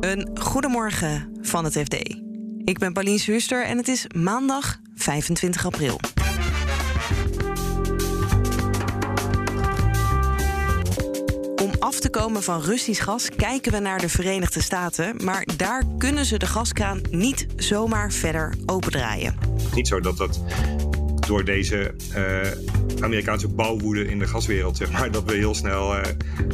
[0.00, 1.94] Een goedemorgen van het FD.
[2.64, 6.00] Ik ben Pauline Huster en het is maandag 25 april.
[11.62, 15.82] Om af te komen van Russisch gas kijken we naar de Verenigde Staten, maar daar
[15.98, 19.38] kunnen ze de gaskraan niet zomaar verder opendraaien.
[19.74, 20.40] Niet zo dat dat
[21.26, 26.02] door deze uh, Amerikaanse bouwwoede in de gaswereld, zeg maar, dat we heel snel uh,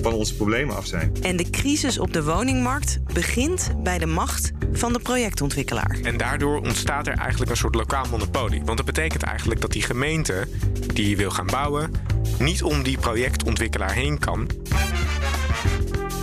[0.02, 1.12] van onze problemen af zijn.
[1.22, 5.98] En de crisis op de woningmarkt begint bij de macht van de projectontwikkelaar.
[6.02, 8.62] En daardoor ontstaat er eigenlijk een soort lokaal monopolie.
[8.64, 10.48] Want dat betekent eigenlijk dat die gemeente
[10.94, 11.90] die wil gaan bouwen,
[12.38, 14.48] niet om die projectontwikkelaar heen kan.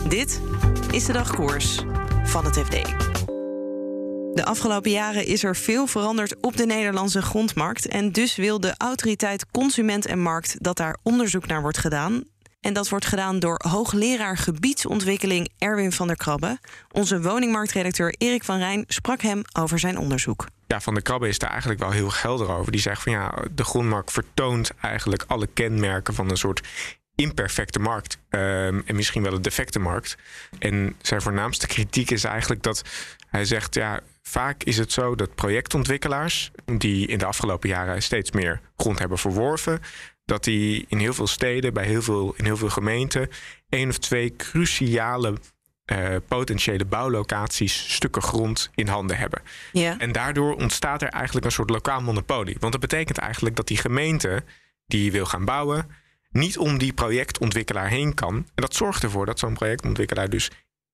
[0.08, 0.42] Dit
[0.92, 1.84] is de dagkoers
[2.24, 3.09] van het FD.
[4.40, 7.88] De afgelopen jaren is er veel veranderd op de Nederlandse grondmarkt.
[7.88, 12.24] En dus wil de autoriteit Consument en Markt dat daar onderzoek naar wordt gedaan.
[12.62, 16.60] En dat wordt gedaan door hoogleraar gebiedsontwikkeling Erwin van der Krabbe.
[16.92, 20.46] Onze woningmarktredacteur Erik van Rijn sprak hem over zijn onderzoek.
[20.68, 22.72] Ja, Van der Krabbe is daar eigenlijk wel heel gelder over.
[22.72, 26.68] Die zegt van ja, de grondmarkt vertoont eigenlijk alle kenmerken van een soort
[27.20, 28.18] imperfecte markt.
[28.30, 30.18] Um, en misschien wel een defecte markt.
[30.60, 32.84] En zijn voornaamste kritiek is eigenlijk dat
[33.28, 38.32] hij zegt: ja, vaak is het zo dat projectontwikkelaars, die in de afgelopen jaren steeds
[38.32, 39.80] meer grond hebben verworven,
[40.26, 43.30] dat die in heel veel steden, bij heel veel, in heel veel gemeenten,
[43.70, 45.38] één of twee cruciale
[45.92, 49.42] uh, potentiële bouwlocaties stukken grond in handen hebben.
[49.72, 50.00] Ja.
[50.00, 52.58] En daardoor ontstaat er eigenlijk een soort lokaal monopolie.
[52.60, 54.44] Want dat betekent eigenlijk dat die gemeente
[54.86, 55.88] die wil gaan bouwen,
[56.30, 58.36] niet om die projectontwikkelaar heen kan.
[58.36, 60.52] En dat zorgt ervoor dat zo'n projectontwikkelaar dus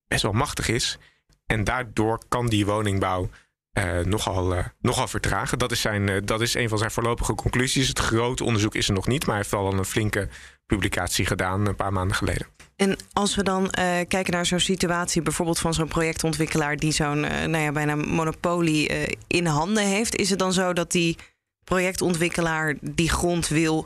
[0.07, 0.97] best wel machtig is.
[1.45, 3.29] En daardoor kan die woningbouw
[3.77, 5.59] uh, nogal, uh, nogal vertragen.
[5.59, 7.87] Dat is, zijn, uh, dat is een van zijn voorlopige conclusies.
[7.87, 10.29] Het grote onderzoek is er nog niet, maar hij heeft al een flinke
[10.65, 12.47] publicatie gedaan een paar maanden geleden.
[12.75, 13.69] En als we dan
[14.07, 19.45] kijken naar zo'n situatie, bijvoorbeeld van zo'n projectontwikkelaar die zo'n nou ja, bijna monopolie in
[19.45, 21.17] handen heeft, is het dan zo dat die
[21.63, 23.85] projectontwikkelaar die grond wil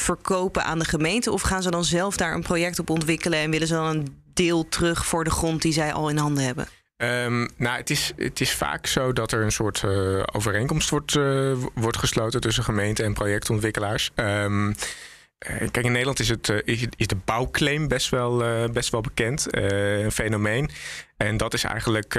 [0.00, 1.32] verkopen aan de gemeente?
[1.32, 4.22] Of gaan ze dan zelf daar een project op ontwikkelen en willen ze dan een
[4.34, 6.68] deel terug voor de grond die zij al in handen hebben?
[6.96, 11.14] Um, nou, het is, het is vaak zo dat er een soort uh, overeenkomst wordt,
[11.14, 14.10] uh, wordt gesloten tussen gemeente en projectontwikkelaars.
[14.14, 14.74] Um,
[15.38, 16.62] kijk, in Nederland is, het,
[16.96, 18.42] is de bouwclaim best wel,
[18.72, 20.70] best wel bekend, een fenomeen.
[21.16, 22.14] En dat is eigenlijk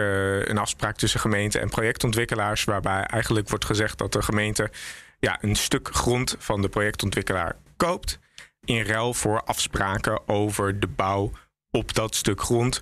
[0.46, 4.72] een afspraak tussen gemeente en projectontwikkelaars, waarbij eigenlijk wordt gezegd dat de gemeente
[5.20, 8.20] ja, een stuk grond van de projectontwikkelaar koopt.
[8.66, 11.32] In ruil voor afspraken over de bouw
[11.72, 12.82] op dat stuk grond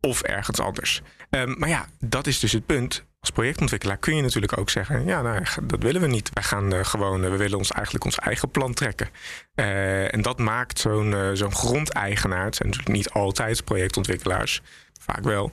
[0.00, 1.02] of ergens anders.
[1.30, 3.04] Um, maar ja, dat is dus het punt.
[3.20, 6.30] Als projectontwikkelaar kun je natuurlijk ook zeggen: ja, nou, dat willen we niet.
[6.32, 9.08] Wij gaan uh, gewoon, we willen ons eigenlijk ons eigen plan trekken.
[9.54, 14.62] Uh, en dat maakt zo'n zo'n grondeigenaar, het zijn natuurlijk niet altijd projectontwikkelaars,
[15.00, 15.52] vaak wel,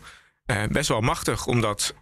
[0.70, 1.96] best wel machtig, omdat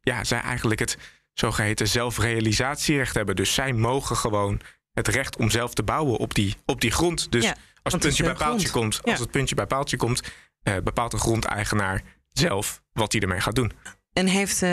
[0.00, 0.98] ja, zij eigenlijk het
[1.32, 3.36] zogeheten zelfrealisatierecht hebben.
[3.36, 4.60] Dus zij mogen gewoon
[4.96, 7.32] het recht om zelf te bouwen op die, op die grond.
[7.32, 10.74] Dus ja, als het puntje bij paaltje komt, als het puntje bij paaltje komt, uh,
[10.84, 12.02] bepaalt de grondeigenaar
[12.32, 13.72] zelf wat hij ermee gaat doen.
[14.12, 14.70] En heeft uh,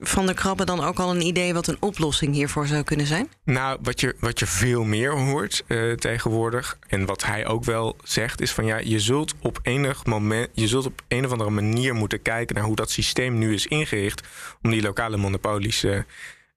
[0.00, 3.28] Van der Krabbe dan ook al een idee wat een oplossing hiervoor zou kunnen zijn?
[3.44, 7.96] Nou, wat je, wat je veel meer hoort uh, tegenwoordig, en wat hij ook wel
[8.02, 11.50] zegt, is van ja, je zult op enig moment, je zult op een of andere
[11.50, 14.22] manier moeten kijken naar hoe dat systeem nu is ingericht
[14.62, 15.98] om die lokale monopolies uh,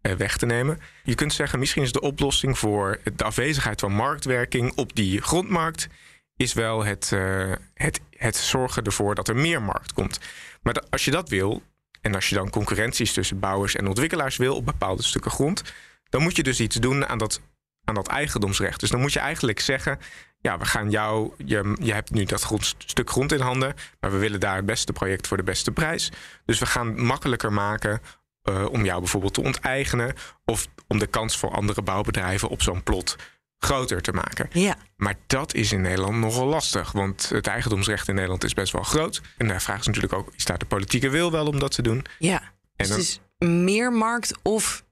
[0.02, 0.80] weg te nemen.
[1.04, 5.88] Je kunt zeggen, misschien is de oplossing voor de afwezigheid van marktwerking op die grondmarkt
[6.36, 10.20] is wel het, uh, het, het zorgen ervoor dat er meer markt komt.
[10.62, 11.64] Maar als je dat wil,
[12.02, 15.64] en als je dan concurrenties tussen bouwers en ontwikkelaars wil op bepaalde stukken grond,
[16.10, 17.42] dan moet je dus iets doen aan dat,
[17.84, 18.80] aan dat eigendomsrecht.
[18.80, 20.00] Dus dan moet je eigenlijk zeggen:
[20.42, 24.18] ja, we gaan jou, je, je hebt nu dat stuk grond in handen, maar we
[24.18, 26.12] willen daar het beste project voor de beste prijs.
[26.46, 28.02] Dus we gaan makkelijker maken
[28.44, 30.14] uh, om jou bijvoorbeeld te onteigenen
[30.46, 33.16] of om de kans voor andere bouwbedrijven op zo'n plot
[33.60, 34.50] groter te maken.
[34.52, 34.76] Ja.
[34.96, 36.92] Maar dat is in Nederland nogal lastig.
[36.92, 39.22] Want het eigendomsrecht in Nederland is best wel groot.
[39.38, 42.06] En daar vraagt ze natuurlijk ook: staat de politieke wil wel om dat te doen?
[42.20, 42.42] Ja.
[42.42, 44.84] En Dus dan, het is meer markt of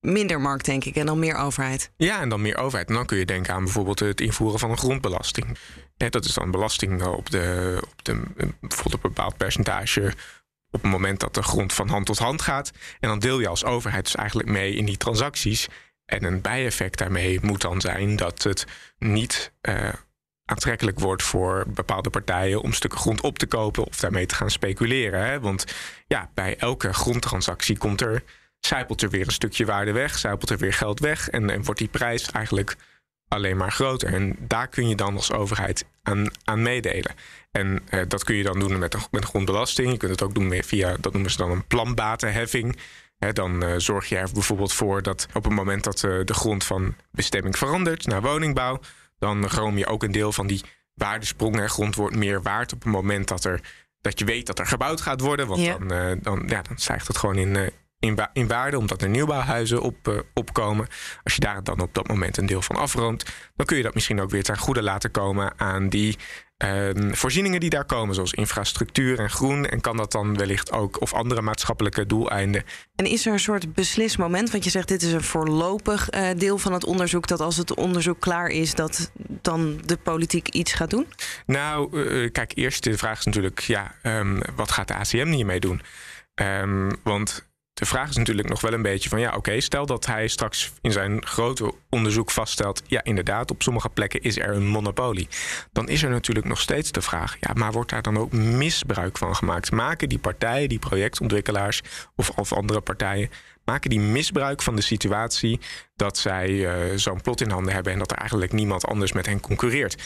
[0.00, 1.90] minder markt, denk ik, en dan meer overheid.
[1.96, 2.88] Ja, en dan meer overheid.
[2.88, 5.58] En dan kun je denken aan bijvoorbeeld het invoeren van een grondbelasting.
[5.96, 8.22] Dat is dan belasting op, de, op de,
[8.60, 10.12] bijvoorbeeld op een bepaald percentage
[10.72, 12.70] op het moment dat de grond van hand tot hand gaat.
[13.00, 15.68] En dan deel je als overheid dus eigenlijk mee in die transacties.
[16.04, 18.66] En een bijeffect daarmee moet dan zijn dat het
[18.98, 19.88] niet uh,
[20.44, 24.50] aantrekkelijk wordt voor bepaalde partijen om stukken grond op te kopen of daarmee te gaan
[24.50, 25.26] speculeren.
[25.26, 25.40] Hè?
[25.40, 25.64] Want
[26.06, 28.22] ja, bij elke grondtransactie komt er,
[28.58, 31.80] zijpelt er weer een stukje waarde weg, zijpelt er weer geld weg en, en wordt
[31.80, 32.76] die prijs eigenlijk
[33.32, 34.14] alleen maar groter.
[34.14, 37.14] En daar kun je dan als overheid aan, aan meedelen.
[37.50, 39.90] En uh, dat kun je dan doen met een, met een grondbelasting.
[39.90, 42.76] Je kunt het ook doen via, dat noemen ze dan een planbatenheffing.
[43.18, 46.34] He, dan uh, zorg je er bijvoorbeeld voor dat op het moment dat uh, de
[46.34, 48.80] grond van bestemming verandert naar woningbouw,
[49.18, 50.62] dan groom je ook een deel van die
[50.94, 51.56] waardesprong.
[51.56, 51.68] Hè.
[51.68, 53.60] Grond wordt meer waard op het moment dat, er,
[54.00, 55.46] dat je weet dat er gebouwd gaat worden.
[55.46, 55.78] Want ja.
[55.78, 59.08] dan, uh, dan, ja, dan stijgt het gewoon in, in, wa in, waarde, omdat er
[59.08, 60.86] nieuwbouwhuizen op, opkomen.
[61.24, 63.24] Als je daar dan op dat moment een deel van afroomt,
[63.56, 66.16] dan kun je dat misschien ook weer ten goede laten komen aan die
[66.64, 69.66] uh, voorzieningen die daar komen, zoals infrastructuur en groen.
[69.66, 72.62] En kan dat dan wellicht ook, of andere maatschappelijke doeleinden.
[72.94, 74.50] En is er een soort beslismoment?
[74.50, 77.26] Want je zegt dit is een voorlopig uh, deel van het onderzoek.
[77.26, 81.06] Dat als het onderzoek klaar is, dat dan de politiek iets gaat doen?
[81.46, 85.60] Nou, uh, kijk, eerst de vraag is natuurlijk, ja, um, wat gaat de ACM hiermee
[85.60, 85.82] doen?
[86.34, 90.06] Um, want de vraag is natuurlijk nog wel een beetje van ja, oké, stel dat
[90.06, 94.66] hij straks in zijn grote onderzoek vaststelt, ja, inderdaad, op sommige plekken is er een
[94.66, 95.28] monopolie.
[95.72, 99.18] Dan is er natuurlijk nog steeds de vraag, ja, maar wordt daar dan ook misbruik
[99.18, 99.70] van gemaakt?
[99.70, 101.82] Maken die partijen, die projectontwikkelaars
[102.16, 103.30] of, of andere partijen,
[103.72, 105.60] maken die misbruik van de situatie
[105.96, 109.26] dat zij uh, zo'n plot in handen hebben en dat er eigenlijk niemand anders met
[109.26, 110.02] hen concurreert?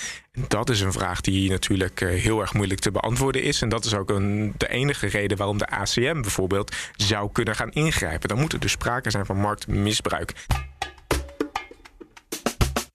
[0.48, 3.62] Dat is een vraag die natuurlijk uh, heel erg moeilijk te beantwoorden is.
[3.62, 7.70] En dat is ook een, de enige reden waarom de ACM bijvoorbeeld zou kunnen gaan
[7.70, 8.28] ingrijpen.
[8.28, 10.32] Dan moet er dus sprake zijn van marktmisbruik.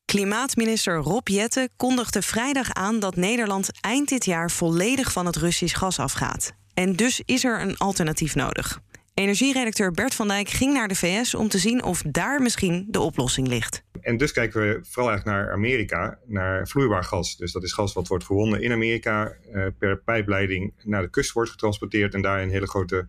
[0.06, 5.78] Klimaatminister Rob Jette kondigde vrijdag aan dat Nederland eind dit jaar volledig van het Russisch
[5.78, 6.54] gas afgaat.
[6.74, 8.82] En dus is er een alternatief nodig.
[9.14, 13.00] Energieredacteur Bert van Dijk ging naar de VS om te zien of daar misschien de
[13.00, 13.84] oplossing ligt.
[14.02, 17.38] En dus kijken we vooral eigenlijk naar Amerika, naar vloeibaar gas.
[17.38, 21.32] Dus dat is gas wat wordt gewonnen in Amerika, uh, per pijpleiding naar de kust
[21.32, 23.08] wordt getransporteerd en daar in hele grote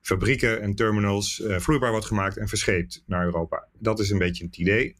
[0.00, 3.68] fabrieken en terminals uh, vloeibaar wordt gemaakt en verscheept naar Europa.
[3.78, 4.96] Dat is een beetje het idee.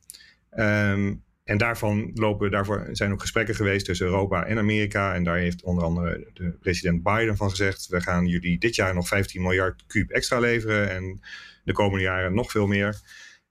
[0.59, 5.15] Um, en daarvan lopen, daarvoor zijn ook gesprekken geweest tussen Europa en Amerika.
[5.15, 8.95] En daar heeft onder andere de president Biden van gezegd: we gaan jullie dit jaar
[8.95, 10.91] nog 15 miljard kuub extra leveren.
[10.91, 11.21] En
[11.65, 13.01] de komende jaren nog veel meer.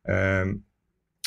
[0.03, 0.65] Um,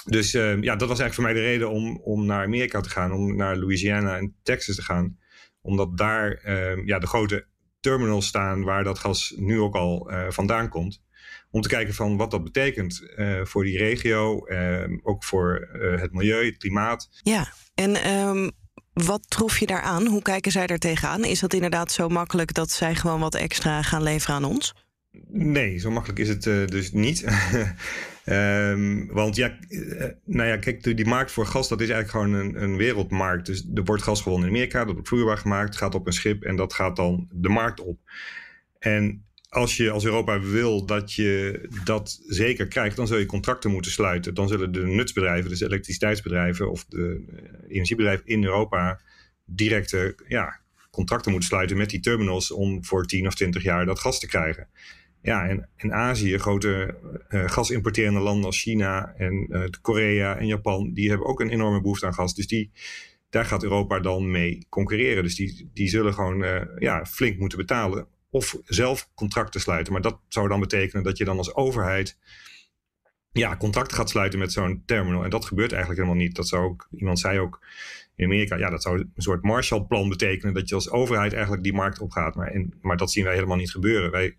[0.04, 2.90] dus uh, ja, dat was eigenlijk voor mij de reden om, om naar Amerika te
[2.90, 5.18] gaan, om naar Louisiana en Texas te gaan.
[5.60, 7.46] Omdat daar uh, ja, de grote
[7.80, 11.02] terminals staan waar dat gas nu ook al uh, vandaan komt
[11.50, 16.00] om te kijken van wat dat betekent uh, voor die regio, uh, ook voor uh,
[16.00, 17.08] het milieu, het klimaat.
[17.22, 18.50] Ja, en um,
[18.92, 20.06] wat troef je daaraan?
[20.06, 21.24] Hoe kijken zij daar tegenaan?
[21.24, 24.74] Is dat inderdaad zo makkelijk dat zij gewoon wat extra gaan leveren aan ons?
[25.28, 27.24] Nee, zo makkelijk is het dus niet.
[28.24, 29.58] um, want ja,
[30.24, 33.46] nou ja, kijk, die markt voor gas, dat is eigenlijk gewoon een, een, wereldmarkt.
[33.46, 36.42] Dus er wordt gas gewonnen in Amerika, dat wordt vloeibaar gemaakt, gaat op een schip
[36.42, 37.98] en dat gaat dan de markt op.
[38.78, 43.70] En als je als Europa wil dat je dat zeker krijgt, dan zul je contracten
[43.70, 44.34] moeten sluiten.
[44.34, 47.24] Dan zullen de nutsbedrijven, dus elektriciteitsbedrijven of de
[47.68, 49.00] energiebedrijven in Europa
[49.44, 50.60] directe ja,
[50.90, 54.26] contracten moeten sluiten met die terminals om voor 10 of 20 jaar dat gas te
[54.26, 54.68] krijgen.
[55.22, 56.94] Ja, en in Azië, grote
[57.30, 59.48] uh, gasimporterende landen als China en
[59.80, 62.34] Korea en Japan, die hebben ook een enorme behoefte aan gas.
[62.34, 62.70] Dus die,
[63.30, 65.22] daar gaat Europa dan mee concurreren.
[65.22, 69.92] Dus die, die zullen gewoon ja, flink moeten betalen of zelf contracten sluiten.
[69.92, 72.18] Maar dat zou dan betekenen dat je dan als overheid
[73.32, 75.24] ja, contracten gaat sluiten met zo'n terminal.
[75.24, 76.36] En dat gebeurt eigenlijk helemaal niet.
[76.36, 77.60] Dat zou ook, iemand zei ook
[78.14, 81.72] in Amerika, ja, dat zou een soort Marshallplan betekenen dat je als overheid eigenlijk die
[81.72, 82.34] markt opgaat.
[82.34, 84.10] Maar, maar dat zien wij helemaal niet gebeuren.
[84.10, 84.36] Wij,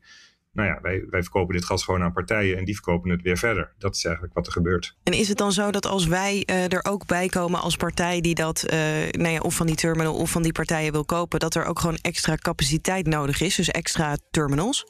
[0.60, 3.38] nou ja, wij, wij verkopen dit gas gewoon aan partijen en die verkopen het weer
[3.38, 3.74] verder.
[3.78, 4.96] Dat is eigenlijk wat er gebeurt.
[5.04, 8.22] En is het dan zo dat als wij uh, er ook bij komen als partij
[8.22, 8.80] die dat, uh,
[9.12, 11.80] nou ja, of van die terminal of van die partijen wil kopen, dat er ook
[11.80, 14.86] gewoon extra capaciteit nodig is, dus extra terminals?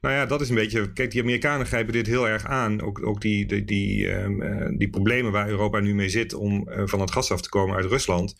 [0.00, 0.92] Nou ja, dat is een beetje.
[0.92, 2.82] Kijk, die Amerikanen grijpen dit heel erg aan.
[2.82, 7.00] Ook, ook die, die, die, uh, die problemen waar Europa nu mee zit om van
[7.00, 8.36] het gas af te komen uit Rusland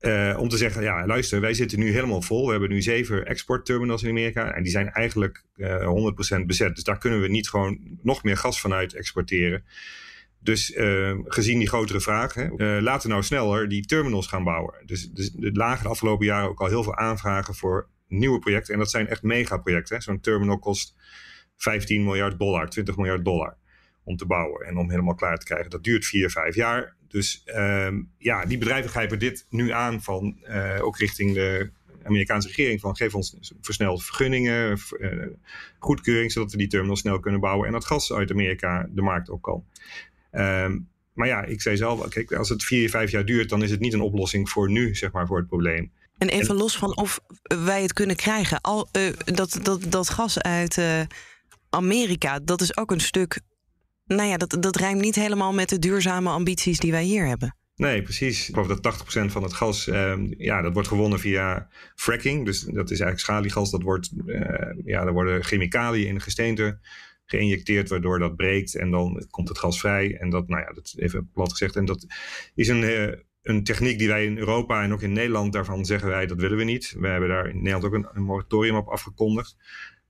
[0.00, 2.44] uh, om te zeggen, ja, luister, wij zitten nu helemaal vol.
[2.44, 4.54] We hebben nu zeven exportterminals in Amerika.
[4.54, 6.74] En die zijn eigenlijk uh, 100% bezet.
[6.74, 9.64] Dus daar kunnen we niet gewoon nog meer gas vanuit exporteren.
[10.42, 12.48] Dus uh, gezien die grotere vraag, hè,
[12.80, 14.74] laten we nou sneller die terminals gaan bouwen.
[14.84, 18.72] Dus, dus er lagen de afgelopen jaren ook al heel veel aanvragen voor nieuwe projecten.
[18.72, 20.02] En dat zijn echt megaprojecten.
[20.02, 20.94] Zo'n terminal kost
[21.56, 23.56] 15 miljard dollar, 20 miljard dollar
[24.04, 25.70] om te bouwen en om helemaal klaar te krijgen.
[25.70, 26.96] Dat duurt vier, vijf jaar.
[27.10, 31.70] Dus um, ja, die bedrijven grijpen dit nu aan van uh, ook richting de
[32.04, 35.26] Amerikaanse regering van geef ons versneld vergunningen, uh,
[35.78, 39.28] goedkeuring, zodat we die terminal snel kunnen bouwen en dat gas uit Amerika de markt
[39.28, 39.64] op kan.
[40.32, 43.70] Um, maar ja, ik zei zelf, kijk, als het vier, vijf jaar duurt, dan is
[43.70, 45.92] het niet een oplossing voor nu, zeg maar, voor het probleem.
[46.18, 47.20] En even los van of
[47.64, 50.80] wij het kunnen krijgen, al, uh, dat, dat, dat gas uit
[51.70, 53.40] Amerika, dat is ook een stuk
[54.16, 57.54] nou ja, dat, dat rijmt niet helemaal met de duurzame ambities die wij hier hebben.
[57.76, 58.48] Nee, precies.
[58.48, 62.44] Ik geloof dat 80% van het gas, ehm, ja, dat wordt gewonnen via fracking.
[62.44, 63.70] Dus dat is eigenlijk schaliegas.
[63.70, 64.40] Dat wordt, uh,
[64.84, 66.78] ja, er worden chemicaliën in de gesteente
[67.24, 70.16] geïnjecteerd, waardoor dat breekt en dan komt het gas vrij.
[70.16, 71.76] En dat, nou ja, dat even plat gezegd.
[71.76, 72.06] En dat
[72.54, 73.12] is een, uh,
[73.42, 76.58] een techniek die wij in Europa en ook in Nederland, daarvan zeggen wij dat willen
[76.58, 76.94] we niet.
[76.98, 79.56] We hebben daar in Nederland ook een, moratorium op afgekondigd.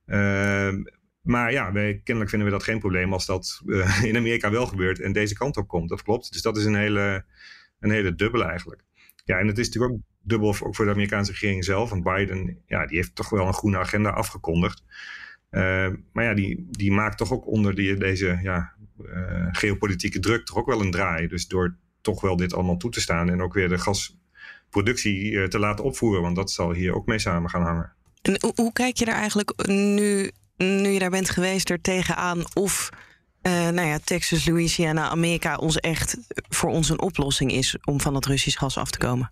[0.07, 0.73] Uh,
[1.21, 4.99] maar ja, kennelijk vinden we dat geen probleem als dat uh, in Amerika wel gebeurt
[4.99, 5.89] en deze kant op komt.
[5.89, 6.31] Dat klopt.
[6.31, 7.25] Dus dat is een hele,
[7.79, 8.83] een hele dubbele eigenlijk.
[9.25, 11.89] Ja, en het is natuurlijk ook dubbel ook voor de Amerikaanse regering zelf.
[11.89, 14.83] Want Biden, ja, die heeft toch wel een groene agenda afgekondigd.
[15.51, 20.45] Uh, maar ja, die, die maakt toch ook onder die, deze ja, uh, geopolitieke druk
[20.45, 21.27] toch ook wel een draai.
[21.27, 25.59] Dus door toch wel dit allemaal toe te staan en ook weer de gasproductie te
[25.59, 26.21] laten opvoeren.
[26.21, 27.93] Want dat zal hier ook mee samen gaan hangen.
[28.21, 32.89] En hoe kijk je daar eigenlijk nu, nu je daar bent geweest er tegenaan of
[33.41, 36.17] uh, nou ja, Texas, Louisiana, Amerika ons echt
[36.49, 39.31] voor ons een oplossing is om van dat Russisch gas af te komen?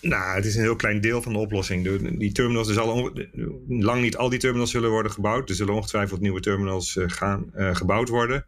[0.00, 1.98] Nou, het is een heel klein deel van de oplossing.
[2.18, 3.12] Die terminals, er zal
[3.68, 5.48] lang niet al die terminals zullen worden gebouwd.
[5.48, 8.46] Er zullen ongetwijfeld nieuwe terminals uh, gaan, uh, gebouwd worden.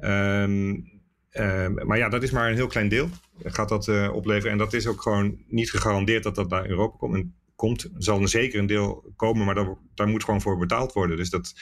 [0.00, 0.94] Um,
[1.32, 3.08] uh, maar ja, dat is maar een heel klein deel.
[3.44, 4.52] Gaat dat opleveren.
[4.52, 7.26] En dat is ook gewoon niet gegarandeerd dat dat naar Europa komt.
[7.56, 11.16] Komt, zal er zeker een deel komen, maar daar, daar moet gewoon voor betaald worden.
[11.16, 11.54] Dus dat,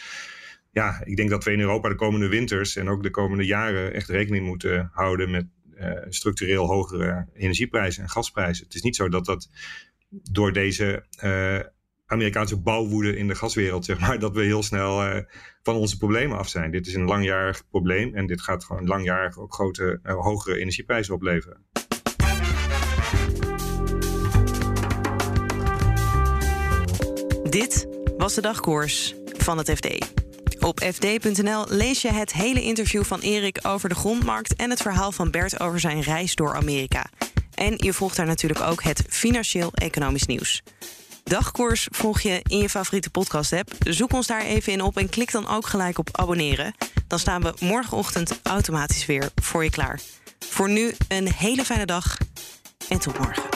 [0.71, 3.95] ja, ik denk dat we in Europa de komende winters en ook de komende jaren
[3.95, 5.47] echt rekening moeten houden met
[5.79, 8.65] uh, structureel hogere energieprijzen en gasprijzen.
[8.65, 9.51] Het is niet zo dat dat
[10.09, 11.61] door deze uh,
[12.07, 15.21] Amerikaanse bouwwoede in de gaswereld, zeg maar, dat we heel snel uh,
[15.63, 16.71] van onze problemen af zijn.
[16.71, 21.65] Dit is een langjarig probleem en dit gaat gewoon langjarig ook grote, hogere energieprijzen opleveren.
[27.55, 29.87] Dit was de dagkoers van het FD.
[30.61, 35.13] Op fd.nl lees je het hele interview van Erik over de grondmarkt en het verhaal
[35.13, 37.07] van Bert over zijn reis door Amerika.
[37.55, 40.63] En je volgt daar natuurlijk ook het financieel-economisch nieuws.
[41.25, 43.71] Dagkoers volg je in je favoriete podcast-app.
[43.79, 46.75] Zoek ons daar even in op en klik dan ook gelijk op abonneren.
[47.07, 50.01] Dan staan we morgenochtend automatisch weer voor je klaar.
[50.39, 52.17] Voor nu een hele fijne dag
[52.89, 53.54] en tot morgen.